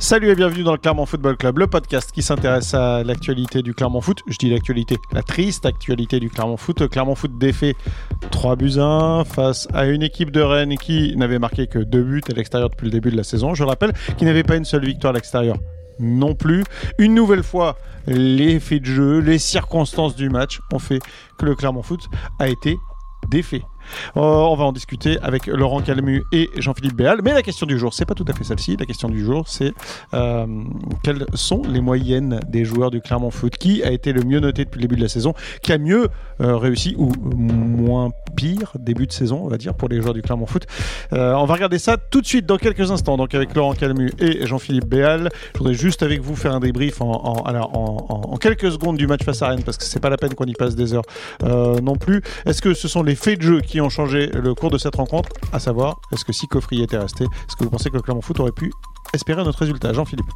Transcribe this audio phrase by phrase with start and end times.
[0.00, 3.74] Salut et bienvenue dans le Clermont Football Club, le podcast qui s'intéresse à l'actualité du
[3.74, 4.22] Clermont Foot.
[4.28, 6.80] Je dis l'actualité, la triste actualité du Clermont Foot.
[6.80, 7.74] Le Clermont Foot défait
[8.30, 12.22] 3 buts 1 face à une équipe de Rennes qui n'avait marqué que 2 buts
[12.30, 13.54] à l'extérieur depuis le début de la saison.
[13.54, 15.56] Je rappelle qui n'avait pas une seule victoire à l'extérieur
[15.98, 16.62] non plus.
[16.98, 17.76] Une nouvelle fois,
[18.06, 21.00] les faits de jeu, les circonstances du match ont fait
[21.38, 22.08] que le Clermont Foot
[22.38, 22.78] a été
[23.30, 23.62] défait.
[24.16, 27.20] Euh, on va en discuter avec Laurent Calmu et Jean-Philippe Béal.
[27.22, 28.76] Mais la question du jour, c'est pas tout à fait celle-ci.
[28.76, 29.72] La question du jour, c'est
[30.14, 30.46] euh,
[31.02, 33.56] quelles sont les moyennes des joueurs du Clermont Foot?
[33.56, 35.34] Qui a été le mieux noté depuis le début de la saison?
[35.62, 36.08] Qui a mieux
[36.40, 40.22] euh, réussi ou moins pire début de saison, on va dire, pour les joueurs du
[40.22, 40.66] Clermont Foot?
[41.12, 43.16] On va regarder ça tout de suite dans quelques instants.
[43.16, 45.30] Donc avec Laurent Calmu et Jean-Philippe Béal.
[45.54, 49.42] Je voudrais juste avec vous faire un débrief en, en, quelques secondes du match face
[49.42, 51.04] à Rennes parce que c'est pas la peine qu'on y passe des heures
[51.42, 52.22] non plus.
[52.46, 54.96] Est-ce que ce sont les faits de jeu qui ont changé le cours de cette
[54.96, 58.02] rencontre, à savoir, est-ce que si Coffrier était resté, est-ce que vous pensez que le
[58.02, 58.72] Clermont Foot aurait pu
[59.14, 60.30] espérer notre résultat Jean-Philippe?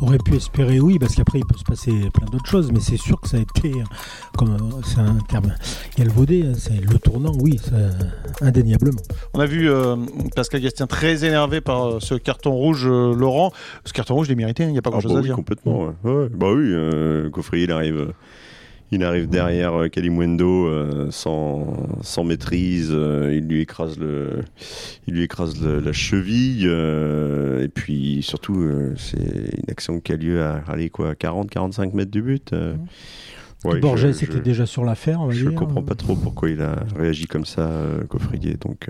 [0.00, 2.96] Aurait pu espérer, oui, parce qu'après il peut se passer plein d'autres choses, mais c'est
[2.96, 3.72] sûr que ça a été,
[4.36, 5.54] comme c'est un terme
[6.08, 7.58] vaudé, hein, c'est le tournant, oui,
[8.40, 9.00] indéniablement.
[9.34, 9.96] On a vu euh,
[10.34, 13.52] Pascal Gastien très énervé par euh, ce carton rouge, euh, Laurent.
[13.84, 15.22] Ce carton rouge, il est mérité, hein, il n'y a pas ah grand-chose bah à
[15.22, 15.36] dire.
[15.36, 16.28] Complètement, ouais.
[16.30, 18.12] bah oui, Coffrier, il arrive
[18.92, 24.42] il arrive derrière euh, Kalimwendo euh, sans, sans maîtrise, euh, il lui écrase, le,
[25.06, 30.62] il lui écrase la cheville, et puis surtout, c'est une action qui a lieu à
[30.68, 32.54] aller quoi, 40-45 mètres du but.
[33.64, 37.26] Ouais, Borges était déjà sur l'affaire, Je ne comprends pas trop pourquoi il a réagi
[37.26, 37.70] comme ça,
[38.08, 38.56] Coffrier.
[38.60, 38.88] Donc,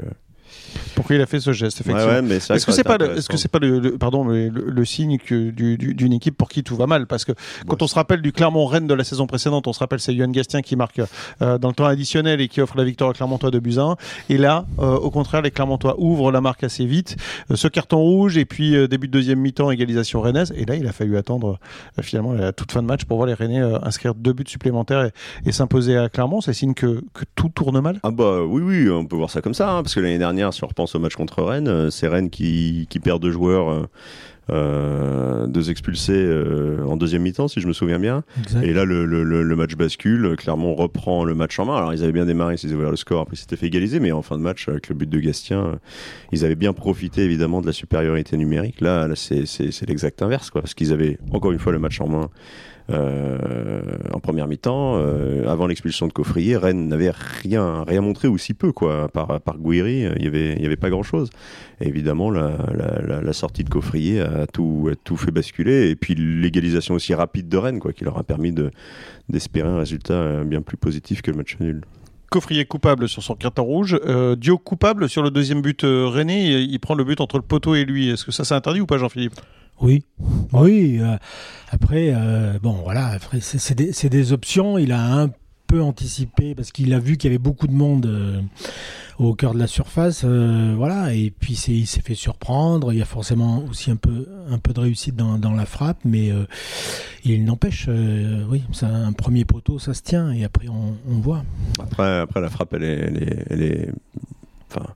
[0.94, 2.28] pourquoi il a fait ce geste effectivement.
[2.30, 6.36] est-ce que c'est pas, est-ce que c'est pas le, pardon le, signe que d'une équipe
[6.36, 7.32] pour qui tout va mal parce que
[7.66, 10.14] quand on se rappelle du Clermont Rennes de la saison précédente, on se rappelle c'est
[10.14, 11.00] Yohan Gastien qui marque
[11.40, 13.96] euh, dans le temps additionnel et qui offre la victoire à Clermontois de Buzyn
[14.28, 17.16] et là euh, au contraire les Clermontois ouvrent la marque assez vite,
[17.50, 20.86] euh, ce carton rouge et puis début de deuxième mi-temps égalisation rennaise et là il
[20.86, 21.58] a fallu attendre
[22.00, 25.10] finalement la toute fin de match pour voir les Rennais inscrire deux buts supplémentaires
[25.46, 28.00] et, s'imposer à Clermont, c'est signe que, que, tout tourne mal.
[28.02, 30.41] Ah bah oui oui, on peut voir ça comme ça hein, parce que l'année dernière
[30.50, 33.70] si on repense au match contre Rennes, euh, c'est Rennes qui, perd deux joueurs.
[33.70, 33.86] Euh,
[34.50, 36.28] euh, deux expulsés
[36.84, 38.24] en deuxième mi-temps, si je me souviens bien.
[38.62, 40.34] Et là, le, match bascule.
[40.36, 41.76] Clermont reprend le match en main.
[41.76, 44.00] Alors, ils avaient bien démarré, ils avaient ouvert le score, après, c'était fait égaliser.
[44.00, 45.78] Mais en fin de match, avec le but de Gastien,
[46.32, 48.80] ils avaient bien profité, évidemment, de la supériorité numérique.
[48.80, 50.60] Là, là c'est l'exact inverse, quoi.
[50.60, 52.28] Parce qu'ils avaient, encore une fois, le match en main.
[52.90, 53.80] Euh,
[54.12, 58.54] en première mi-temps, euh, avant l'expulsion de Coffrier, Rennes n'avait rien, rien montré ou si
[58.54, 59.08] peu quoi.
[59.08, 61.30] Par, par Gouiri, il n'y avait, il y avait pas grand-chose.
[61.80, 65.90] évidemment, la, sortie de Coffrier a tout, tout fait basculer.
[65.90, 68.70] Et puis l'égalisation aussi rapide de Rennes, quoi, qui leur a permis de,
[69.28, 71.82] d'espérer un résultat bien plus positif que le match nul.
[72.32, 74.00] Coffrier coupable sur son carton rouge.
[74.06, 76.60] Euh, Dio coupable sur le deuxième but euh, René.
[76.60, 78.08] Il, prend le but entre le poteau et lui.
[78.08, 79.34] Est-ce que ça c'est interdit ou pas, Jean-Philippe?
[79.82, 80.04] Oui,
[80.52, 80.98] oui.
[81.00, 81.16] Euh,
[81.70, 84.78] après, euh, bon, voilà, c'est des, options.
[84.78, 85.30] Il a un
[85.66, 88.40] peu anticipé parce qu'il a vu qu'il y avait beaucoup de monde euh,
[89.18, 91.14] au cœur de la surface, voilà.
[91.14, 92.92] Et puis il s'est fait surprendre.
[92.92, 94.26] Il y a forcément aussi un peu,
[94.74, 96.30] de réussite dans, la frappe, mais
[97.24, 97.88] il n'empêche,
[98.48, 100.30] oui, c'est un premier poteau, ça se tient.
[100.30, 101.44] Et après, on, on voit.
[101.80, 103.88] Après, après la frappe, elle est, elle est, elle est
[104.70, 104.86] enfin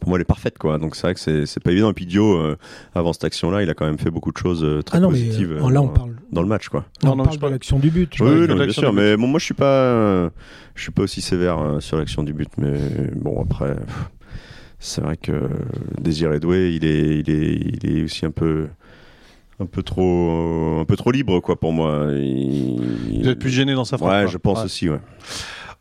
[0.00, 0.78] pour moi, elle est parfaite, quoi.
[0.78, 1.90] Donc c'est vrai que c'est pas évident.
[1.90, 2.56] Et puis Dio, euh,
[2.94, 5.52] avant cette action-là, il a quand même fait beaucoup de choses euh, très ah positives
[5.52, 6.16] euh, là, on parle...
[6.32, 6.86] dans le match, quoi.
[7.04, 8.12] on parle de l'action du but.
[8.20, 8.92] Oui, bien sûr.
[8.92, 10.30] Mais bon, moi, je suis pas,
[10.74, 12.48] je suis pas aussi sévère sur l'action du but.
[12.56, 12.78] Mais
[13.14, 13.76] bon, après,
[14.78, 15.50] c'est vrai que
[16.00, 18.68] Désiré Doué, il est, il est, il est aussi un peu
[19.62, 23.74] un peu trop un peu trop libre quoi pour moi il, doit être plus gêné
[23.74, 25.00] dans sa frappe ouais je pense aussi ouais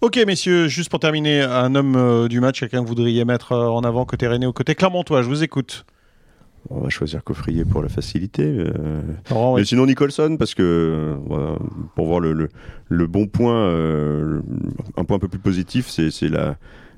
[0.02, 3.52] Ok, messieurs, juste pour terminer, un homme euh, du match, quelqu'un que vous voudriez mettre
[3.52, 5.86] euh, en avant côté René ou côté Clermontois, je vous écoute.
[6.70, 8.44] On va choisir Coffrier pour la facilité.
[8.46, 9.02] Euh...
[9.58, 11.18] Mais sinon Nicholson, parce que
[11.96, 12.48] pour voir le,
[12.88, 14.42] le, bon point, euh,
[14.96, 16.56] un point un peu plus positif, c'est la,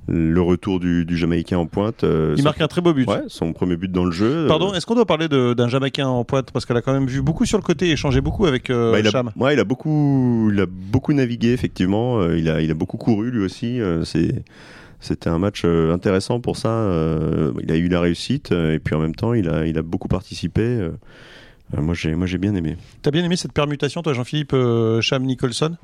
[0.08, 2.04] le retour du, Jamaïcain en pointe.
[2.04, 3.08] Euh, il marque un très beau but.
[3.08, 4.48] Ouais, son premier but dans le jeu.
[4.48, 6.52] Pardon, est-ce qu'on doit parler d'un Jamaïcain en pointe?
[6.52, 8.92] Parce qu'elle a quand même vu beaucoup sur le côté et échangé beaucoup avec euh,
[8.92, 9.32] bah, il Cham.
[9.36, 12.20] A, ouais, il a beaucoup, il a beaucoup navigué effectivement.
[12.20, 13.80] Euh, il a, il a beaucoup couru lui aussi.
[14.04, 14.44] c'est
[15.04, 16.88] c'était un match intéressant pour ça.
[17.64, 20.08] il a eu la réussite et puis en même temps, il a, il a beaucoup
[20.08, 20.90] participé.
[21.76, 22.78] moi, j'ai, moi, j'ai bien aimé.
[23.02, 24.56] T'as bien aimé cette permutation, toi, Jean-Philippe
[25.02, 25.76] Cham Nicholson?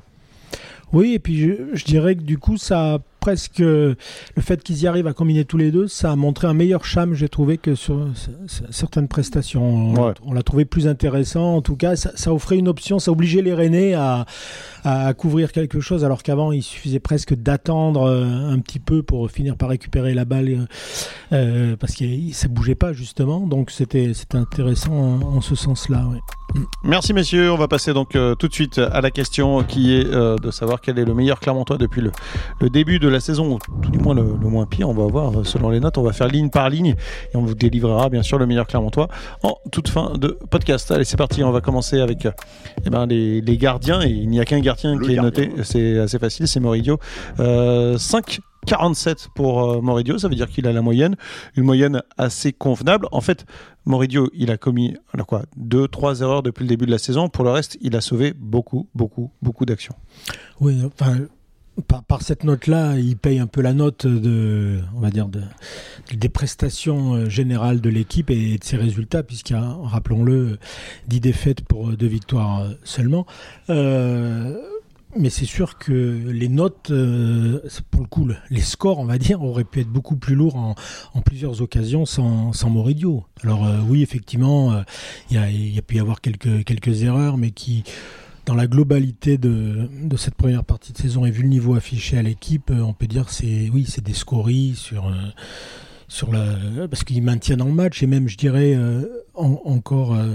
[0.92, 2.98] Oui, et puis je, je, dirais que du coup, ça
[3.28, 3.96] presque le
[4.40, 7.12] fait qu'ils y arrivent à combiner tous les deux, ça a montré un meilleur charme,
[7.12, 8.08] j'ai trouvé, que sur
[8.70, 9.92] certaines prestations.
[10.24, 11.56] On, l'a trouvé plus intéressant.
[11.56, 14.24] En tout cas, ça, offrait une option, ça obligeait les Rennais à,
[14.84, 19.30] à couvrir quelque chose, alors qu'avant, il suffisait presque d'attendre euh, un petit peu pour
[19.30, 20.66] finir par récupérer la balle, euh,
[21.32, 23.40] euh, parce que ça bougeait pas, justement.
[23.46, 26.04] Donc, c'était intéressant en, ce sens-là.
[26.82, 30.50] Merci messieurs, on va passer donc tout de suite à la question qui est de
[30.50, 33.98] savoir quel est le meilleur Clermontois depuis le, début de la saison, ou tout du
[33.98, 36.70] moins le, moins pire, on va voir selon les notes, on va faire ligne par
[36.70, 36.96] ligne
[37.34, 39.08] et on vous délivrera bien sûr le meilleur Clermontois
[39.42, 40.90] en toute fin de podcast.
[40.90, 42.26] Allez c'est parti, on va commencer avec
[42.86, 45.98] eh ben, les, les gardiens et il n'y a qu'un gardien qui est noté, c'est
[45.98, 46.98] assez facile, c'est Moridio.
[47.36, 51.16] 5 47 pour euh, Moridio, ça veut dire qu'il a la moyenne,
[51.56, 53.06] une moyenne assez convenable.
[53.12, 53.46] En fait,
[53.86, 57.28] Moridio, il a commis alors quoi, deux, trois erreurs depuis le début de la saison.
[57.28, 59.94] Pour le reste, il a sauvé beaucoup, beaucoup, beaucoup d'actions.
[60.60, 61.16] Oui, enfin,
[61.86, 65.42] par, cette note-là, il paye un peu la note de, on va dire, de,
[66.14, 70.58] des prestations euh, générales de l'équipe et de ses résultats, puisqu'il y a, rappelons-le,
[71.06, 73.26] 10 défaites pour deux victoires euh, seulement.
[73.70, 74.56] Euh,
[75.16, 77.60] mais c'est sûr que les notes, euh,
[77.90, 80.74] pour le coup, les scores, on va dire, auraient pu être beaucoup plus lourds en,
[81.22, 83.24] plusieurs occasions sans, sans Moridio.
[83.42, 84.82] Alors euh, oui, effectivement, euh,
[85.30, 85.36] il
[85.74, 87.84] y, a, pu y avoir quelques erreurs, mais qui,
[88.48, 92.16] dans la globalité de, de, cette première partie de saison et vu le niveau affiché
[92.16, 95.12] à l'équipe, on peut dire c'est oui, c'est des scories sur
[96.08, 96.56] sur la
[96.88, 100.34] parce qu'ils maintiennent en match et même je dirais euh, encore euh,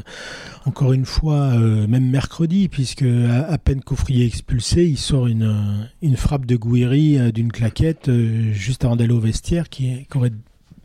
[0.65, 6.15] encore une fois euh, même mercredi puisque à, peine Coffrier expulsé il sort une une
[6.15, 8.09] frappe de Gouiri d'une claquette
[8.51, 10.31] juste avant d'aller au vestiaire qui, qui aurait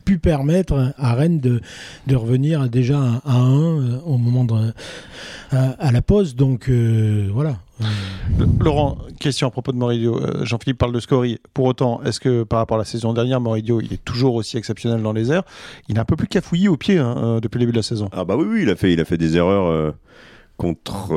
[0.09, 1.61] pu permettre à Rennes de,
[2.07, 4.73] de revenir déjà à 1 au moment de,
[5.51, 6.35] à, la pause.
[6.35, 7.57] Donc voilà.
[8.59, 10.19] Laurent, question à propos de Moridio.
[10.19, 11.39] Euh, Jean-Philippe parle de Scori.
[11.53, 14.57] Pour autant, est-ce que par rapport à la saison dernière, Moridio, il est toujours aussi
[14.57, 15.43] exceptionnel dans les airs?
[15.87, 17.83] Il est un peu plus cafouillis au pied hein, euh, depuis le début de la
[17.83, 18.09] saison.
[18.11, 19.67] Ah bah oui, oui il a fait, il a fait des erreurs.
[19.67, 19.91] Euh,
[20.57, 21.15] contre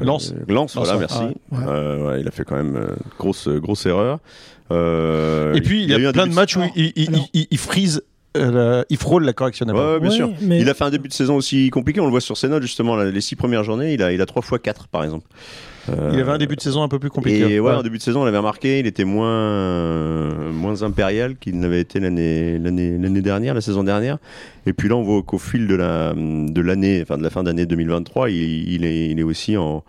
[0.00, 0.32] Lance.
[0.46, 1.24] Lance, voilà, merci.
[1.50, 2.20] Ouais.
[2.20, 2.86] il a fait quand même
[3.18, 4.20] grosse grosse erreur.
[4.70, 8.02] Et puis il y a, plein de matchs où il, il, il, frise
[8.36, 9.66] il frôle la correction.
[9.66, 10.30] Ouais, bien sûr.
[10.40, 12.00] Il a fait un début de saison aussi compliqué.
[12.00, 12.96] On le voit sur ses notes justement.
[12.96, 15.26] les six premières journées, il a, il a 3 fois 4 par exemple.
[15.88, 17.54] il avait un début de saison un peu plus compliqué.
[17.54, 21.58] Et ouais, en début de saison, on l'avait remarqué, il était moins, moins impérial qu'il
[21.58, 24.18] n'avait été l'année, l'année, l'année dernière, la saison dernière.
[24.66, 27.42] Et puis là, on voit qu'au fil de la, de l'année, enfin de la fin
[27.42, 29.84] d'année 2023, il, est, il est aussi en,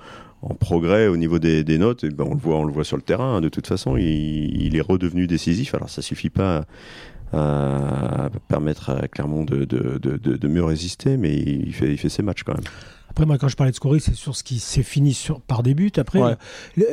[0.46, 2.06] en progrès au niveau des, notes.
[2.06, 3.38] Ben, on le voit, sur le terrain.
[3.38, 5.76] Hein, de toute façon, il, est redevenu décisif.
[5.76, 6.66] Alors ça suffit pas
[7.34, 12.54] euh, permettre à Clermont de, mieux résister, mais il fait, il fait ses matchs quand
[12.54, 12.64] même.
[13.16, 15.64] Après, moi, quand je parlais de scorer, c'est sur ce qui s'est fini sur, par
[15.64, 15.90] des buts.
[15.96, 16.20] Après,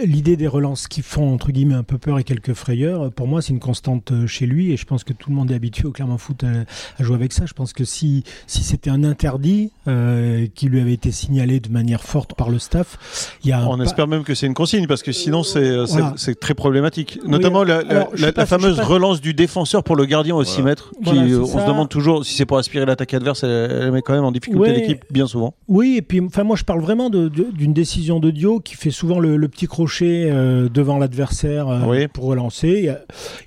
[0.05, 3.43] l'idée des relances qui font, entre guillemets, un peu peur et quelques frayeurs, pour moi,
[3.43, 4.71] c'est une constante euh, chez lui.
[4.71, 7.33] Et je pense que tout le monde est habitué au Clermont Foot à, jouer avec
[7.33, 7.45] ça.
[7.45, 11.71] Je pense que si, si c'était un interdit euh, qui lui avait été signalé de
[11.71, 14.87] manière forte par le staff, il y a On espère même que c'est une consigne,
[14.87, 17.19] parce que sinon, c'est euh, c'est très problématique.
[17.27, 21.47] Notamment la, la, fameuse relance du défenseur pour le gardien au 6 mètres, qui, on
[21.47, 24.73] se demande toujours si c'est pour aspirer l'attaque adverse, elle, met quand même en difficulté
[24.73, 25.55] l'équipe, bien souvent.
[25.67, 29.49] Oui, et enfin, moi, je parle vraiment d'une décision de Dio qui fait souvent le,
[29.49, 32.94] petit crochet euh, devant l'adversaire euh, pour relancer.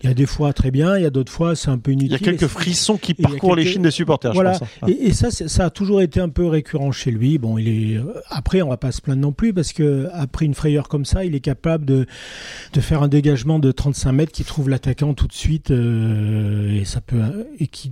[0.02, 1.92] Il y, a, des fois très bien, il y a d'autres fois c'est un peu
[1.92, 2.18] inutile.
[2.22, 4.34] Il y a quelques frissons qui parcourent les chines des supporters.
[4.34, 4.54] Voilà.
[4.54, 4.88] Je pense, hein.
[4.88, 7.38] et, ça, ça a toujours été un peu récurrent chez lui.
[7.38, 10.46] Bon, il est euh, après, on va pas se plaindre non plus parce que après
[10.46, 12.06] une frayeur comme ça, il est capable de,
[12.74, 17.02] de faire un dégagement de 35 mètres qui trouve l'attaquant tout de suite et ça
[17.02, 17.92] peut et qui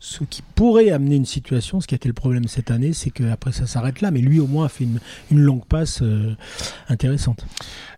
[0.00, 3.10] ce qui pourrait amener une situation, ce qui a été le problème cette année, c'est
[3.10, 4.86] qu'après ça s'arrête là, mais lui au moins a fait
[5.30, 6.36] une, longue passe euh,
[6.88, 7.44] intéressante.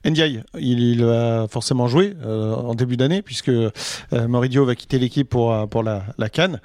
[0.05, 3.71] Ndiaye, il, va forcément jouer euh, en début d'année, puisque euh,
[4.13, 6.61] Moridio va quitter l'équipe pour, pour la, la Cannes.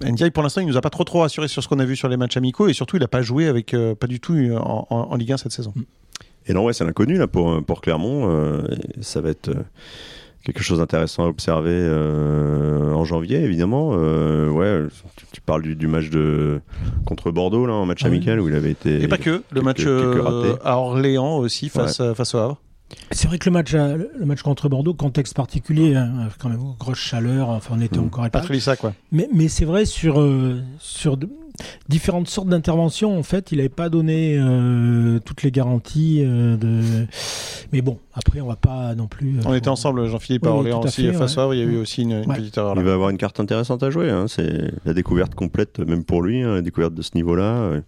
[0.00, 1.96] Ndiaye, pour l'instant, il nous a pas trop trop rassuré sur ce qu'on a vu
[1.96, 4.86] sur les matchs amicaux, et surtout, il n'a pas joué avec pas du tout en,
[4.90, 5.72] en, Ligue 1 cette saison.
[6.46, 8.62] Et non, ouais, c'est l'inconnu là pour, pour Clermont.
[9.00, 9.50] ça va être
[10.46, 13.90] quelque chose d'intéressant à observer euh, en janvier, évidemment.
[13.94, 14.86] Euh, ouais,
[15.32, 16.60] tu, parles du, match de
[17.04, 19.02] contre Bordeaux là, en match ah amical où il avait été.
[19.02, 22.60] Et pas que le match euh, à Orléans aussi face face au Havre.
[23.10, 26.98] C'est vrai que le match, le match contre Bordeaux, contexte particulier, hein, quand même grosse
[26.98, 28.04] chaleur, enfin on était mmh.
[28.04, 28.94] encore pas ça quoi.
[29.10, 30.24] Mais, mais c'est vrai sur
[30.78, 31.18] sur
[31.88, 33.18] différentes sortes d'interventions.
[33.18, 36.22] En fait, il n'avait pas donné euh, toutes les garanties.
[36.24, 37.06] Euh, de...
[37.72, 39.38] Mais bon, après, on va pas non plus.
[39.38, 41.12] Euh, on était ensemble, Jean-Philippe, à Orléans aussi.
[41.12, 42.74] face à il y a eu aussi une, petite erreur.
[42.76, 44.10] Il va avoir une carte intéressante à jouer.
[44.10, 44.26] Hein.
[44.28, 47.80] C'est la découverte complète, même pour lui, hein, la découverte de ce niveau-là.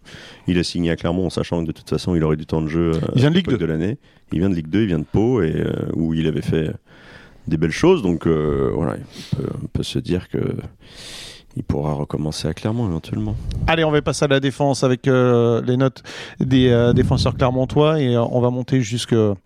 [0.47, 2.63] Il a signé à Clermont en sachant que de toute façon, il aurait du temps
[2.63, 3.99] de jeu il vient de Ligue 2 de l'année.
[4.33, 6.71] Il vient de Ligue 2, il vient de Pau, et, où il avait fait
[7.47, 8.03] des belles choses.
[8.03, 8.97] Donc voilà,
[9.63, 10.39] on peut, se dire que
[11.57, 13.35] il pourra recommencer à Clermont éventuellement.
[13.67, 16.03] Allez, on va passer à la défense avec les notes
[16.41, 19.37] des défenseurs clermontois et on va monter jusqu'au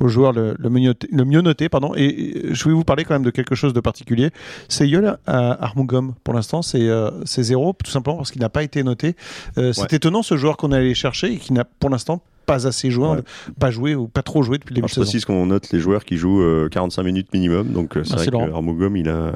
[0.00, 1.68] joueur le, le, mieux, le, mieux, noté.
[1.68, 1.92] Pardon.
[1.96, 4.30] Et je vais vous parler quand même de quelque chose de particulier.
[4.68, 6.14] C'est Yol Armugom.
[6.24, 6.82] Pour l'instant, c'est
[7.24, 9.16] zéro, tout simplement parce qu'il n'a pas été noté.
[9.56, 12.90] c'est étonnant ce joueur qu'on est allé chercher et qui n'a pour l'instant pas assez
[12.90, 13.20] joué,
[13.58, 15.02] pas joué ou pas trop joué depuis le début de saison.
[15.02, 17.68] Je précise qu'on note les joueurs qui jouent 45 minutes minimum.
[17.68, 19.32] Donc c'est bah, vrai qu'Armugom, il a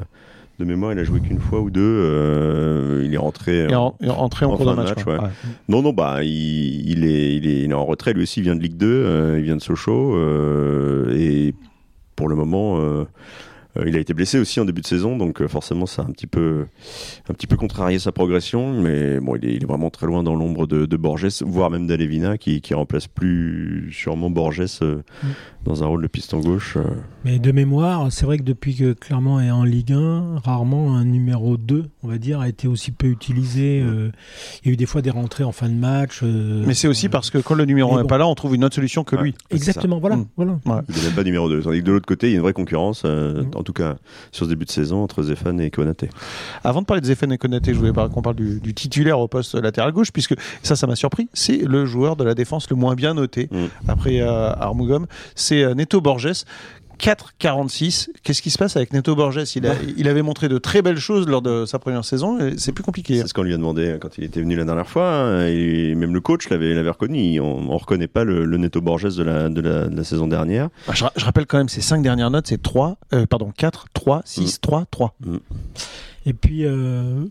[0.59, 1.81] de mémoire, il a joué qu'une fois ou deux.
[1.81, 5.03] Euh, il est rentré, en, rentré en, cours de match.
[5.69, 8.13] Non, non, bah, il, est, il, est, en retrait.
[8.13, 10.15] Lui aussi, il vient de Ligue 2, euh, il vient de Sochaux.
[10.15, 11.53] Euh, et
[12.15, 13.05] pour le moment, euh,
[13.85, 16.11] il a été blessé aussi en début de saison, donc euh, forcément ça a un
[16.11, 16.65] petit peu,
[17.29, 18.73] un petit peu contrarié sa progression.
[18.81, 22.61] Mais bon, il est, vraiment très loin dans l'ombre de, Borges, voire même d'Alevina, qui,
[22.61, 25.27] qui remplace plus sûrement Borges euh, mm.
[25.65, 26.77] dans un rôle de piston gauche.
[27.25, 31.05] Mais de mémoire, c'est vrai que depuis que Clermont est en Ligue 1, rarement un
[31.05, 33.81] numéro 2, on va dire, a été aussi peu utilisé.
[33.81, 34.11] Mm.
[34.63, 36.23] il y a eu des fois des rentrées en fin de match.
[36.23, 38.63] mais c'est aussi parce que quand le numéro 1 n'est pas là, on trouve une
[38.63, 39.35] autre solution que lui.
[39.51, 40.17] Exactement, voilà.
[40.17, 40.27] Mm.
[40.35, 40.83] voilà.
[40.89, 41.61] Il n'est même pas numéro 2.
[41.61, 43.03] Tandis que de l'autre côté, il y a une vraie concurrence
[43.67, 43.97] tout cas
[44.31, 46.09] sur ce début de saison, entre Zéphane et Konaté.
[46.63, 49.55] Avant de parler de Zéphane et Konaté, je voulais qu'on parle du, titulaire au poste
[49.55, 51.27] latéral gauche, puisque ça, ça m'a surpris.
[51.33, 53.65] C'est le joueur de la défense le moins bien noté mm.
[53.89, 55.05] après euh, Armugom.
[55.35, 56.45] C'est euh, Neto Borges
[56.99, 58.09] 4,46.
[58.23, 59.43] Qu'est-ce qui se passe avec Neto Borges?
[59.55, 59.75] Il, bah.
[59.97, 62.37] il, avait montré de très belles choses lors de sa première saison.
[62.57, 63.19] C'est plus compliqué.
[63.19, 65.09] C'est ce qu'on lui a demandé hein, quand il était venu la dernière fois.
[65.09, 67.39] Hein, et même le coach l'avait reconnu.
[67.39, 70.69] On ne reconnaît pas le, Neto Borges de la, de la, saison dernière.
[70.87, 74.21] Bah, je, rappelle quand même ses cinq dernières notes c'est 3, euh, pardon, 4, 3,
[74.25, 75.15] 6, 3, 3.
[76.25, 76.65] Et puis.
[76.65, 77.25] Euh,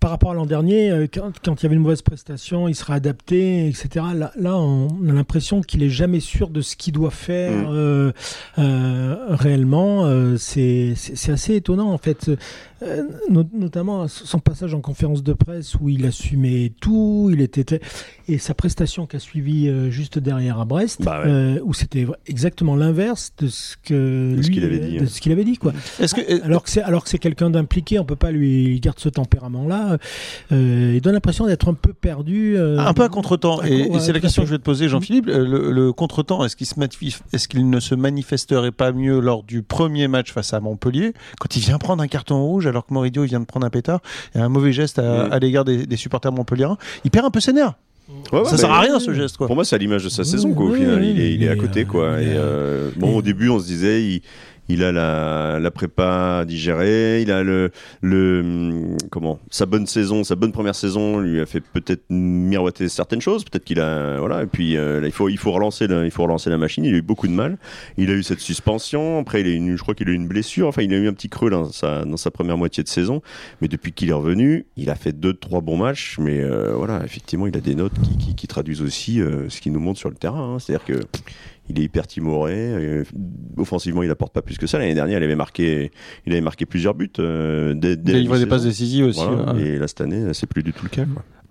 [0.00, 2.94] par rapport à l'an dernier, euh, quand, il y avait une mauvaise prestation, il sera
[2.94, 4.06] adapté, etc.
[4.14, 7.66] Là, là on a l'impression qu'il est jamais sûr de ce qu'il doit faire mm.
[7.70, 8.12] euh,
[8.58, 10.06] euh, réellement.
[10.38, 10.94] c'est
[11.28, 12.30] assez étonnant en fait.
[12.82, 13.02] Euh,
[13.52, 17.78] notamment son passage en conférence de presse où il assumait tout, il était
[18.26, 22.06] et sa prestation qui a suivi euh, juste derrière à Brest, bah euh, où c'était
[22.26, 25.58] exactement l'inverse de ce que de ce qu'il avait dit, de ce qu'il avait dit
[25.58, 25.74] quoi.
[25.98, 29.00] Est-ce que alors que c'est alors que c'est quelqu'un d'impliqué, on peut pas lui garder
[29.02, 29.89] ce tempérament là.
[30.50, 33.62] Il donne l'impression d'être un peu perdu, un peu à contretemps.
[33.64, 35.26] Et, et c'est la question que je vais te poser, Jean-Philippe.
[35.26, 36.74] Le, le contretemps, est-ce qu'il se
[37.32, 41.54] est-ce qu'il ne se manifesterait pas mieux lors du premier match face à Montpellier quand
[41.56, 42.60] il vient prendre un carton rouge?
[42.66, 44.00] alors que Moridio vient de prendre un pétard.
[44.34, 46.78] Il y a un mauvais geste à, l'égard des, supporters montpelliérains.
[47.04, 47.74] Il perd un peu ses nerfs.
[48.32, 50.72] ça sert à rien ce geste Pour moi, c'est à l'image de sa saison Au
[50.72, 52.20] final, il, est, à côté quoi.
[52.20, 54.22] Et, euh, bon, au début, on se disait, il,
[54.70, 60.52] il a la, prépa digérée, il a le, le comment sa bonne saison, sa bonne
[60.52, 64.76] première saison lui a fait peut-être miroiter certaines choses, peut-être qu'il a voilà et puis
[64.76, 67.02] euh, il faut il faut relancer la, il faut relancer la machine, il a eu
[67.02, 67.58] beaucoup de mal,
[67.96, 70.68] il a eu cette suspension, après il a je crois qu'il a eu une blessure,
[70.68, 73.22] enfin il a eu un petit creux dans sa dans sa première moitié de saison,
[73.60, 77.02] mais depuis qu'il est revenu, il a fait deux trois bons matchs, mais euh, voilà
[77.04, 77.92] effectivement il a des notes
[78.36, 80.58] qui traduisent aussi euh, ce qu'il nous montre sur le terrain, hein.
[80.58, 81.04] c'est-à-dire que
[81.70, 82.54] il est hyper timoré.
[82.56, 83.04] Euh,
[83.56, 84.78] offensivement, il apporte pas plus que ça.
[84.78, 85.90] L'année dernière, il avait marqué,
[86.26, 87.10] il avait marqué plusieurs buts.
[87.18, 89.24] Euh, dès, il livré des passes décisives aussi.
[89.58, 91.04] Et là, cette année, c'est plus du tout le cas.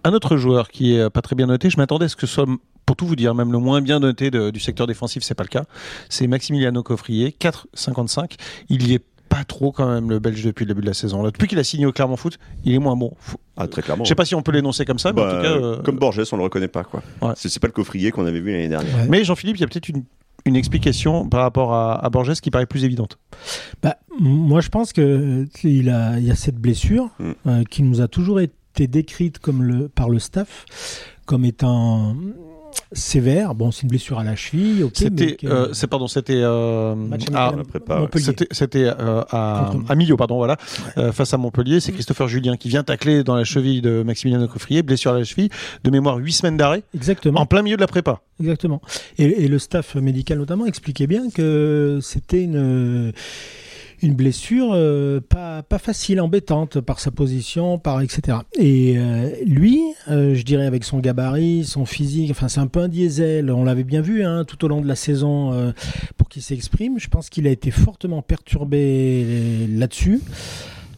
[0.04, 2.34] Un autre joueur qui est pas très bien noté, je m'attendais à ce que ce
[2.34, 2.46] soit,
[2.86, 5.50] pour tout vous dire, même le moins bien noté du secteur défensif, c'est pas le
[5.50, 5.66] cas.
[6.10, 8.36] C'est Maximiliano Coffrier, 4,55.
[8.70, 11.24] Il y est pas trop quand même le Belge depuis le début de la saison.
[11.24, 13.14] depuis qu'il a signé au Clermont Foot, il est moins bon.
[13.56, 14.04] Ah, très clairement.
[14.04, 15.52] Je sais pas si on peut l'énoncer comme ça, mais en bah, tout cas.
[15.52, 17.04] Euh, comme Borges, on le reconnaît pas, quoi.
[17.36, 19.06] C'est pas le coffrier qu'on avait vu l'année dernière.
[19.08, 20.04] Mais Jean-Philippe, il y a peut-être une,
[20.46, 23.20] une, explication par rapport à, Borges qui paraît plus évidente.
[23.84, 27.32] Bah, moi, je pense que il, a, il y a cette blessure mm.
[27.48, 30.66] euh, qui nous a toujours été décrite comme le, par le staff
[31.26, 32.16] comme étant
[32.92, 33.56] sévère.
[33.56, 34.86] Bon, c'est une blessure à la cheville.
[34.94, 36.96] c'était, euh, c'est pardon, c'était euh,
[37.34, 37.54] à,
[38.52, 40.58] c'était euh, à, à Millau, pardon, voilà,
[41.12, 41.80] face à Montpellier.
[41.80, 45.24] C'est Christopher Julien qui vient tacler dans la cheville de Maximilien Coffrier, blessure à la
[45.24, 45.50] cheville,
[45.84, 46.84] de mémoire 8 semaines d'arrêt.
[46.94, 47.40] Exactement.
[47.40, 48.22] En plein milieu de la prépa.
[48.40, 48.82] Exactement.
[49.18, 53.14] Et, et le staff médical notamment expliquait bien que c'était une
[54.02, 58.40] une blessure euh, pas, pas facile, embêtante par sa position, par etc.
[58.58, 62.80] Et euh, lui, euh, je dirais avec son gabarit, son physique, enfin c'est un peu
[62.80, 63.52] un diesel.
[63.52, 65.74] On l'avait bien vu hein, tout au long de la saison
[66.18, 67.00] pour qu'il s'exprime.
[67.00, 70.22] Je pense qu'il a été fortement perturbé là-dessus.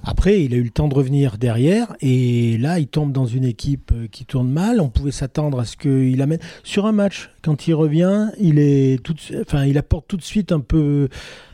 [0.04, 3.46] Après, il a eu le temps de revenir derrière et là, il tombe dans une
[3.46, 4.82] équipe qui tourne mal.
[4.82, 7.30] On pouvait s'attendre à ce qu'il amène sur un match.
[7.44, 11.08] Quand il revient, il est tout, enfin, il apporte tout de suite un peu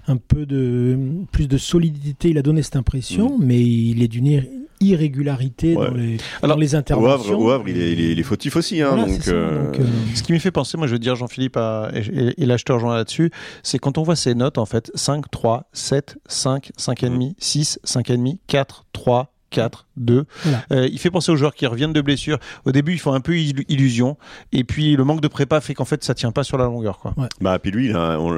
[0.08, 0.98] un peu de
[1.32, 2.30] plus de solidité.
[2.30, 3.44] Il a donné cette impression, mm.
[3.44, 4.44] mais il est d'une
[4.80, 6.18] irrégularité dans, les,
[6.58, 7.40] les interventions.
[7.40, 8.82] Au Havre, il, est, il, est, fautif aussi.
[8.82, 9.74] Hein, donc, euh,
[10.14, 12.96] Ce qui me fait penser, moi je veux dire Jean-Philippe, et, là je te rejoins
[12.96, 13.32] là-dessus,
[13.64, 18.38] c'est quand on voit ces notes en fait 5, 3, 7, 5, 5,5, 6, 5,5,
[18.48, 20.26] 4, 3, 4, 2.
[20.72, 22.38] Euh, il fait penser aux joueurs qui reviennent de blessure.
[22.66, 24.18] Au début, ils font un peu illusion.
[24.52, 27.00] Et puis, le manque de prépa fait qu'en fait, ça tient pas sur la longueur.
[27.00, 27.14] Quoi.
[27.42, 28.36] Bah, puis lui, il, on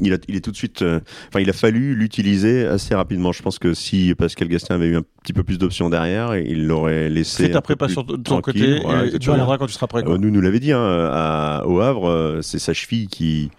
[0.00, 0.82] il, a, il est tout de suite.
[0.82, 3.32] Euh, enfin, il a fallu l'utiliser assez rapidement.
[3.32, 6.66] Je pense que si Pascal Gastien avait eu un petit peu plus d'options derrière, il
[6.66, 7.44] l'aurait laissé.
[7.44, 10.02] Fais ta prépa sur ton côté et, tu reviendras quand tu seras prêt.
[10.06, 13.50] Euh, nous, nous l'avait dit, hein, au Havre, c'est sa cheville qui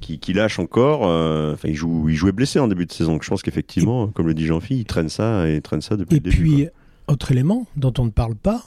[0.00, 1.06] qui, lâche encore.
[1.06, 3.18] Euh, enfin, il, joue, il jouait blessé en début de saison.
[3.20, 6.20] je pense qu'effectivement, comme le dit Jean-Philippe, il traîne ça et traîne ça depuis et
[6.20, 6.36] le début.
[6.36, 6.68] Et puis,
[7.06, 8.64] autre élément dont on ne parle pas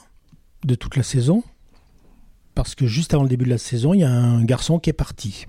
[0.64, 1.42] de toute la saison,
[2.54, 4.90] parce que juste avant le début de la saison, il y a un garçon qui
[4.90, 5.46] est parti.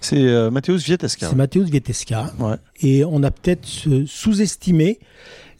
[0.00, 1.28] C'est euh, Matthäus Vietesca.
[1.28, 2.32] C'est Matthäus Vietesca.
[2.80, 3.66] Et on a peut-être
[4.06, 4.98] sous-estimé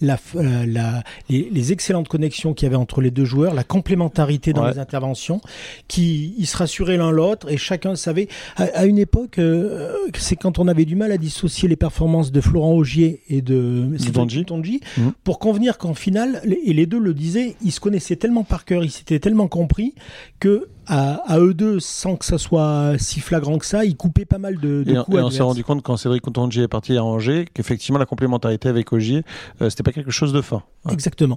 [0.01, 4.53] la, euh, la, les, excellentes connexions qu'il y avait entre les deux joueurs, la complémentarité
[4.53, 5.41] dans les interventions,
[5.89, 8.29] qui ils se rassuraient l'un l'autre et chacun savait.
[8.57, 12.41] À, une époque, euh, c'est quand on avait du mal à dissocier les performances de
[12.41, 13.89] Florent Augier et de
[14.47, 15.09] Tonji, mmh.
[15.25, 18.85] pour convenir qu'en finale, et les deux le disaient, ils se connaissaient tellement par cœur,
[18.85, 19.95] ils s'étaient tellement compris
[20.41, 24.39] que à, eux deux, sans que ça soit si flagrant que ça, ils coupaient pas
[24.39, 25.19] mal de, de et, coups.
[25.19, 28.69] Et on s'est rendu compte quand Cédric Tonji est parti à Angers qu'effectivement la complémentarité
[28.69, 29.23] avec Augier,
[29.61, 30.63] euh, c'était pas quelque chose de fin.
[30.91, 31.37] Exactement.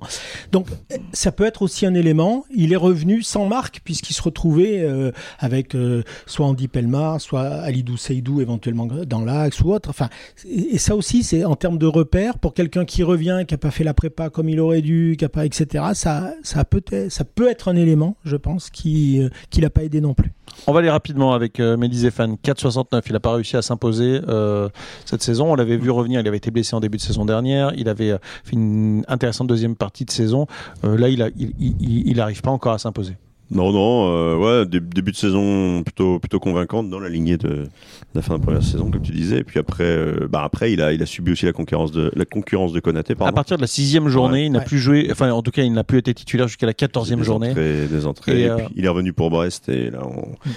[0.51, 0.67] Donc
[1.11, 2.45] ça peut être aussi un élément.
[2.55, 7.41] Il est revenu sans marque puisqu'il se retrouvait euh, avec euh, soit Andy Pelmar, soit
[7.41, 9.89] Alidou Seydou éventuellement dans l'axe ou autre.
[9.89, 10.09] Enfin,
[10.47, 13.71] et, ça aussi, c'est en termes de repères pour quelqu'un qui revient, qui a pas
[13.71, 15.85] fait la prépa comme il aurait dû, qui a pas, etc.
[15.93, 19.83] Ça, ça peut, être, ça peut être un élément, je pense, qui qui l'a pas
[19.83, 20.31] aidé non plus.
[20.67, 23.01] On va aller rapidement avec euh, Mehdi Zéphane, 4,69.
[23.07, 24.69] Il n'a pas réussi à s'imposer euh,
[25.05, 25.51] cette saison.
[25.51, 26.19] On l'avait vu revenir.
[26.19, 27.73] Il avait été blessé en début de saison dernière.
[27.75, 30.47] Il avait euh, fait une intéressante deuxième partie de saison.
[30.83, 33.15] là, il n'arrive il, il, pas encore à s'imposer.
[33.51, 37.67] Non, non, euh, ouais, début de saison plutôt plutôt convaincante dans la lignée de,
[38.15, 39.39] la fin de la première saison, comme tu disais.
[39.39, 42.11] Et puis après, euh, bah après, il a il a subi aussi la concurrence de
[42.15, 43.13] la concurrence de Konaté.
[43.19, 45.09] À partir de la sixième journée, il n'a plus joué.
[45.11, 47.53] Enfin, en tout cas, il n'a plus été titulaire jusqu'à la quatorzième journée.
[47.53, 48.41] des entrées.
[48.41, 50.31] Et, euh, il est revenu pour Brest et là, on...
[50.49, 50.53] Mm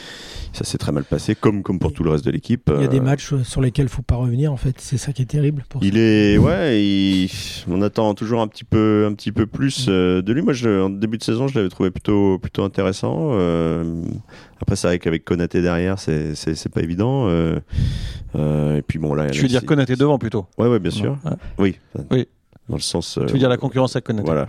[0.55, 2.71] ça s'est très mal passé, comme, comme pour tout le reste de l'équipe.
[2.73, 4.77] Il y a des euh, matchs sur lesquels il faut pas revenir, en fait.
[4.79, 5.65] C'est ça qui est terrible.
[5.69, 7.27] Pour il est, ouais,
[7.69, 9.91] on attend toujours un petit peu, un petit peu plus mm.
[9.91, 10.43] euh, de lui.
[10.43, 12.84] Moi, je, en début de saison, je l'avais trouvé plutôt, plutôt intéressant.
[12.85, 14.03] Euh,
[14.61, 17.29] après, c'est vrai qu'avec Konaté derrière, c'est, pas évident.
[17.29, 19.31] et puis bon, là.
[19.31, 20.47] Tu veux dire Konaté devant plutôt?
[20.59, 21.16] Ouais, ouais, bien sûr.
[21.59, 21.79] Oui.
[22.11, 22.27] Oui
[22.68, 23.18] dans le sens.
[23.27, 24.48] Tu veux dire la concurrence avec Konaté Voilà.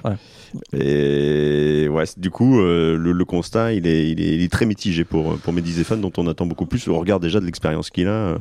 [0.73, 5.51] Et ouais, du coup, euh, le, constat, il est, il est, très mitigé pour pour
[5.51, 8.11] Mehdi Zéphane, dont on attend beaucoup plus au regard déjà de l'expérience qu'il a.
[8.11, 8.37] Euh,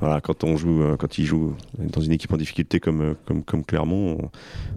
[0.00, 3.42] voilà, quand on joue, euh, quand il joue dans une équipe en difficulté comme comme
[3.44, 4.30] comme Clermont,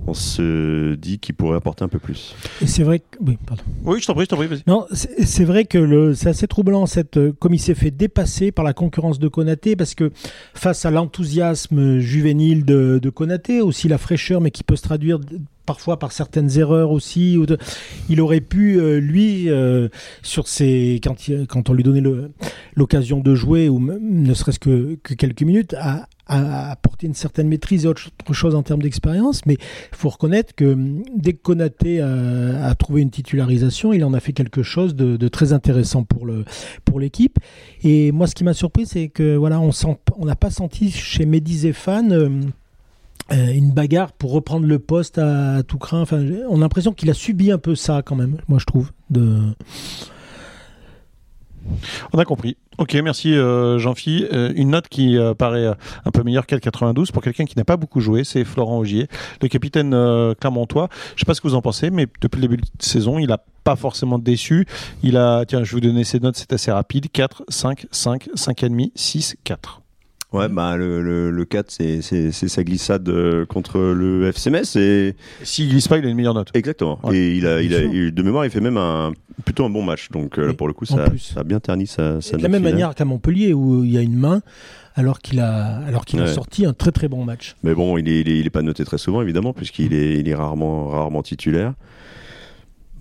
[0.08, 2.36] on, se dit qu'il pourrait apporter un peu plus.
[2.62, 3.64] Et c'est vrai que oui, pardon.
[3.84, 4.48] Oui, je t'en prie, je t'en prie.
[4.68, 8.64] Non, c'est vrai que le, c'est assez troublant cette comme il s'est fait dépasser par
[8.64, 10.12] la concurrence de Konaté, parce que
[10.54, 15.20] face à l'enthousiasme juvénile de, de Konaté, aussi la fraîcheur, mais qui peut se traduire
[15.66, 17.38] parfois par certaines erreurs aussi.
[18.10, 19.88] Il aurait pu, euh, lui, euh,
[20.22, 21.00] sur ses,
[21.48, 22.04] quand, on lui donnait
[22.76, 27.88] l'occasion de jouer, ou ne serait-ce que, quelques minutes, à, apporter une certaine maîtrise et
[27.90, 29.46] autre chose en termes d'expérience.
[29.46, 30.78] Mais il faut reconnaître que
[31.16, 35.52] dès que Konaté a, trouvé une titularisation, il en a fait quelque chose de, très
[35.52, 37.38] intéressant pour l'équipe.
[37.84, 41.58] Et moi, ce qui m'a surpris, c'est que voilà, on n'a pas senti chez Mehdi
[41.58, 42.54] Zéphane
[43.32, 46.02] une bagarre pour reprendre le poste à, tout craint.
[46.02, 48.92] Enfin, on a l'impression qu'il a subi un peu ça quand même, moi je trouve.
[52.14, 52.58] On a compris.
[52.78, 54.26] Ok, merci euh, Jean-Phi.
[54.34, 57.78] Euh, une note qui paraît un peu meilleure qu'elle 92 pour quelqu'un qui n'a pas
[57.78, 59.08] beaucoup joué, c'est Florent Augier,
[59.42, 59.92] le capitaine
[60.40, 60.90] clermontois.
[60.92, 63.20] Je ne sais pas ce que vous en pensez, mais depuis le début de saison,
[63.20, 64.66] il n'a pas forcément déçu.
[65.04, 68.30] Il a, tiens, je vais vous donner ses notes, c'est assez rapide 4, 5, 5,
[68.36, 69.82] 5,5, 6, 4.
[70.34, 74.78] Ouais, bah le, le, le 4, c'est sa glissade euh, contre le FCMS.
[74.78, 75.16] Et...
[75.44, 76.50] S'il glisse pas, il a une meilleure note.
[76.54, 77.00] Exactement.
[77.12, 79.12] et il a, il a, de mémoire, il fait même un,
[79.44, 80.10] plutôt un bon match.
[80.10, 82.64] Donc euh, pour le coup, ça, ça, a bien terni sa, sa De la même
[82.64, 84.42] manière qu'à Montpellier, où il y a une main,
[84.96, 87.56] alors qu'il a, alors qu'il a sorti un très très bon match.
[87.64, 90.18] Mais bon, il est, il est, il est pas noté très souvent, évidemment, puisqu'il est,
[90.18, 91.74] il est rarement, rarement titulaire.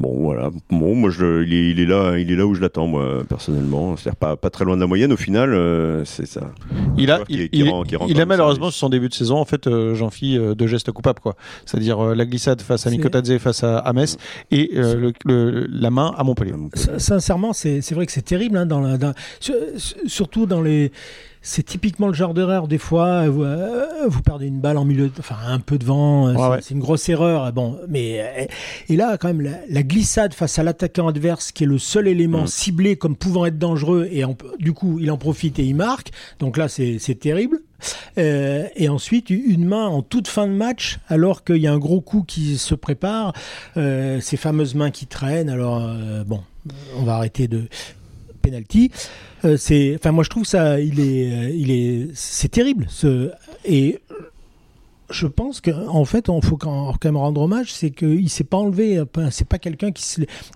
[0.01, 0.51] Bon, voilà.
[0.71, 3.23] Bon, moi, je, il, est, il, est, là, il est là où je l'attends, moi,
[3.29, 3.99] personnellement.
[3.99, 6.53] C'est-à-dire pas, pas très loin de la moyenne, au final, euh, c'est ça.
[6.97, 10.09] Il a, il, il, a malheureusement, sur son début de saison, en fait, euh, j'en
[10.09, 11.37] fis euh, deux gestes coupables, quoi.
[11.67, 14.17] C'est-à-dire la glissade face à Mikotadze, face à, Metz,
[14.51, 16.55] et le, la main à Montpellier.
[16.97, 18.97] Sincèrement, c'est vrai que c'est terrible, hein, dans la,
[20.07, 20.93] surtout dans les
[21.43, 22.69] c'est typiquement le genre d'erreur.
[22.69, 23.45] Des fois, vous,
[24.09, 27.53] vous, perdez une balle en milieu, enfin un peu devant, c'est une grosse erreur.
[27.53, 28.49] Bon, mais
[28.89, 32.43] et là, quand même, la, glissade face à l'attaquant adverse, qui est le seul élément
[32.43, 32.49] mm.
[32.49, 34.23] ciblé comme pouvant être dangereux, et
[34.59, 36.11] du coup, il en profite et il marque.
[36.39, 37.61] Donc là, c'est terrible.
[38.19, 41.79] Euh, et ensuite, une main en toute fin de match, alors qu'il y a un
[41.79, 43.33] gros coup qui se prépare,
[43.77, 45.51] euh, ces fameuses mains qui traînent.
[45.51, 46.43] Alors, euh, bon,
[46.97, 47.69] on va arrêter de
[48.41, 48.91] penalty.
[49.57, 52.87] c'est, enfin, moi je trouve ça, il est, il est, c'est terrible.
[52.89, 53.31] Ce,
[53.65, 54.01] et
[55.11, 58.57] je pense qu'en en fait, on faut quand même rendre hommage, c'est qu'il s'est pas
[58.57, 59.03] enlevé.
[59.31, 60.05] C'est pas quelqu'un qui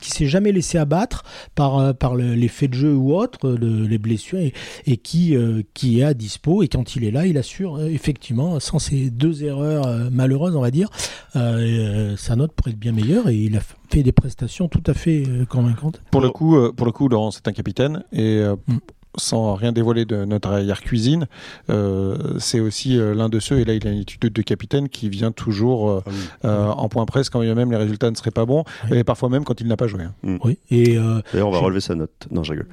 [0.01, 3.99] qui s'est jamais laissé abattre par euh, par les faits de jeu ou autres, les
[3.99, 4.39] blessures,
[4.87, 6.63] et, qui euh, qui est à dispo.
[6.63, 10.61] Et quand il est là, il assure euh, effectivement, sans ces deux erreurs malheureuses, on
[10.61, 10.89] va dire,
[11.35, 13.29] sa note pourrait être bien meilleure.
[13.29, 16.01] Et il a fait des prestations tout à fait convaincantes.
[16.11, 18.79] Pour le coup, pour le coup, Laurent, c'est un capitaine et mm
[19.17, 21.27] sans rien dévoiler de notre arrière cuisine,
[21.71, 24.89] euh, c'est aussi euh, l'un de ceux, et là il a une attitude de capitaine
[24.89, 26.03] qui vient toujours euh,
[26.43, 29.45] ah en point presse quand même les résultats ne seraient pas bons, et parfois même
[29.45, 30.03] quand il n'a pas joué.
[30.03, 30.15] Hein.
[30.23, 30.37] Mm.
[30.45, 30.59] Oui.
[30.71, 30.97] Et
[31.33, 32.11] D'ailleurs, on va relever sa note.
[32.31, 32.69] Non, je rigole.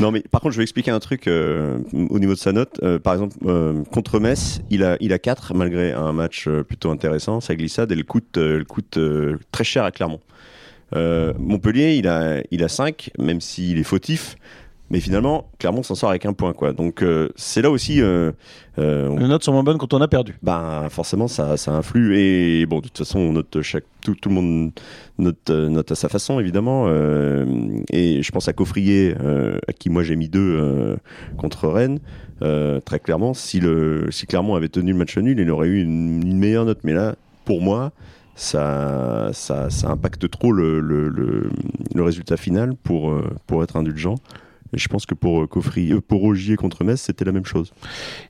[0.00, 2.80] non, mais par contre, je vais expliquer un truc au niveau de sa note.
[2.98, 3.36] par exemple,
[3.90, 7.40] contre Metz, il a, il a 4 malgré un match plutôt intéressant.
[7.40, 8.98] Sa glissade, elle coûte, elle coûte
[9.50, 10.20] très cher à Clermont.
[10.94, 14.36] Montpellier, il a, il a 5, même s'il est fautif.
[14.92, 16.74] Mais finalement, Clermont s'en sort avec un point, quoi.
[16.74, 18.02] Donc euh, c'est là aussi.
[18.02, 18.30] Euh,
[18.78, 20.36] euh, Les notes sont moins bonnes quand on a perdu.
[20.42, 22.18] Ben forcément, ça, ça influe.
[22.18, 24.72] Et bon, de toute façon, on note chaque, tout, tout le monde
[25.18, 26.90] note, note à sa façon, évidemment.
[27.90, 29.14] et je pense à Coffrier,
[29.66, 30.98] à qui moi j'ai mis deux
[31.38, 31.98] contre Rennes.
[32.84, 36.22] très clairement, si le si Clermont avait tenu le match nul, il aurait eu une,
[36.22, 36.80] une meilleure note.
[36.84, 37.14] Mais là,
[37.46, 37.92] pour moi,
[38.34, 41.48] ça, ça, ça, impacte trop le, le, le,
[41.94, 43.14] le résultat final pour,
[43.46, 44.16] pour être indulgent
[44.78, 47.72] je pense que pour, euh, Coffry, euh, pour Rogier contre Metz, c'était la même chose.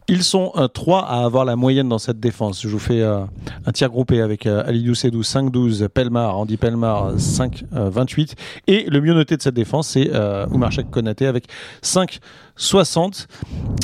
[0.09, 2.63] Ils sont euh, trois à avoir la moyenne dans cette défense.
[2.63, 8.35] Je vous fais un tiers groupé avec Alidou Sedou 5-12, Pelmar, Andy Pelmar 5-28.
[8.67, 10.11] Et le mieux noté de cette défense, c'est
[10.51, 11.47] Oumar Konaté avec
[11.83, 12.21] 5
[12.57, 13.29] 60.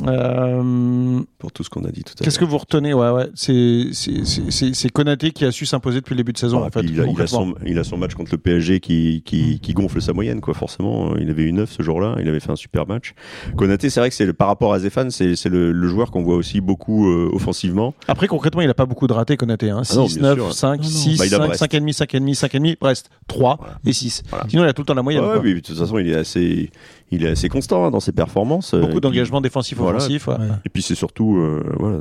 [0.07, 2.24] Euh, Pour tout ce qu'on a dit tout à l'heure.
[2.24, 2.94] Qu'est-ce que vous retenez?
[2.94, 3.31] Ouais, ouais.
[3.35, 6.62] C'est Konaté qui a su s'imposer depuis le début de saison.
[6.62, 9.22] en fait, il, a, il, a son, il, a, son, match contre le PSG qui,
[9.24, 11.16] qui, qui, gonfle sa moyenne, quoi, forcément.
[11.16, 13.14] Il avait eu 9 ce jour-là, il avait fait un super match.
[13.57, 16.37] Konaté, c'est vrai que c'est par rapport à Zéphane, c'est le, le, joueur qu'on voit
[16.37, 17.94] aussi beaucoup euh, offensivement.
[18.07, 19.70] Après, concrètement, il n'a pas beaucoup de ratés, Konaté.
[19.70, 19.85] Hein.
[19.85, 24.22] 6, 9, 5, 6, 5, 5,5, 5,5, 5,5, Brest, 3 et 6.
[24.48, 25.24] Sinon, il a tout le temps la moyenne.
[25.24, 26.70] Ouais, oui, de toute façon, il est assez
[27.10, 28.74] il est assez constant hein, dans ses performances.
[28.74, 30.28] Euh, Beaucoup d'engagement défensif offensif.
[30.64, 32.00] Et puis c'est surtout euh, voilà,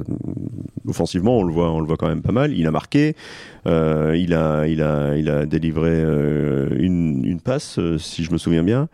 [0.87, 2.53] offensivement on le voit on le voit quand même pas mal.
[2.53, 3.15] Il a marqué,
[3.65, 8.37] euh, il a il a il a délivré euh, une, une passe si je me
[8.37, 8.89] souviens bien.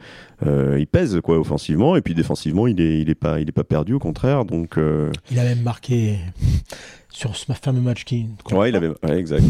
[0.46, 3.64] Il pèse quoi offensivement et puis défensivement il est il est pas il est pas
[3.64, 4.78] perdu au contraire donc.
[5.32, 6.18] Il a même marqué
[7.10, 8.28] sur ce fameux match qui.
[8.52, 9.46] Ouais il avait ouais, exact.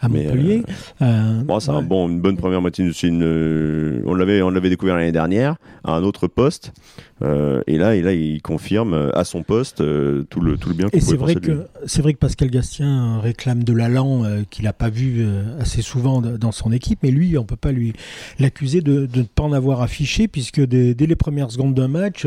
[0.00, 0.62] à Montpellier.
[1.02, 2.84] Euh, bon, c'est un bon, une bonne première moitié.
[3.02, 6.72] Une, euh, on l'avait, on l'avait découvert l'année dernière à un autre poste.
[7.22, 10.88] Euh, et là, et là, il confirme à son poste tout le tout le bien.
[10.92, 14.90] Et c'est vrai que c'est vrai que Pascal Gastien réclame de l'allant qu'il n'a pas
[14.90, 15.26] vu
[15.60, 17.92] assez souvent dans son équipe, mais lui, on peut pas lui
[18.38, 21.88] l'accuser de, de, ne pas en avoir affiché puisque dès, dès les premières secondes d'un
[21.88, 22.26] match,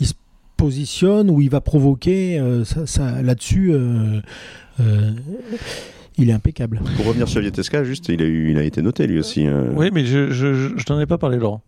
[0.00, 0.14] il se
[0.56, 3.74] positionne ou il va provoquer ça, ça là-dessus.
[4.80, 5.10] Euh,
[6.16, 6.80] il est impeccable.
[6.96, 9.46] Pour revenir sur Vietesca, juste, il a, eu, il a été noté lui aussi.
[9.46, 9.66] Hein.
[9.74, 11.62] Oui, mais je, je, je t'en ai pas parlé, Laurent.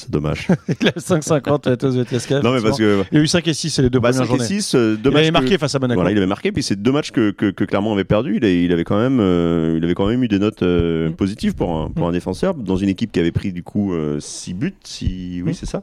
[0.00, 0.48] C'est dommage.
[0.80, 3.04] il a 5,50 Non, mais parce que.
[3.12, 4.74] Il y a eu 5 et 6, c'est les deux bah, premières 5 et 6,
[4.74, 6.00] euh, deux il avait marqué face à Monaco.
[6.00, 8.36] Voilà, il avait marqué, puis c'est deux matchs que, que, que Clermont avait perdu.
[8.36, 11.12] Il, il, avait quand même, euh, il avait quand même eu des notes euh, mm.
[11.12, 12.08] positives pour, un, pour mm.
[12.08, 15.54] un défenseur, dans une équipe qui avait pris du coup 6 buts, si, oui, mm.
[15.54, 15.82] c'est ça.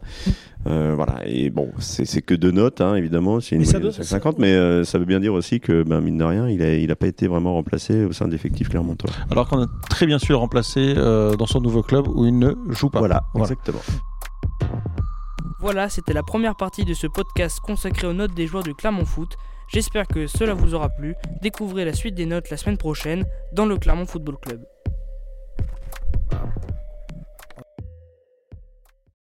[0.96, 5.06] Voilà, et bon, c'est que deux notes, hein, évidemment, c'est une 5,50, mais ça veut
[5.06, 7.54] bien dire aussi que, ben, mine de rien, il n'a il a pas été vraiment
[7.54, 9.10] remplacé au sein de l'effectif Clermontois.
[9.32, 12.54] Alors qu'on a très bien su le remplacer dans son nouveau club où il ne
[12.70, 13.00] joue pas.
[13.00, 13.24] voilà.
[13.36, 13.80] exactement.
[15.60, 19.06] Voilà, c'était la première partie de ce podcast consacré aux notes des joueurs du Clermont
[19.06, 19.38] Foot.
[19.68, 21.16] J'espère que cela vous aura plu.
[21.42, 24.64] Découvrez la suite des notes la semaine prochaine dans le Clermont Football Club.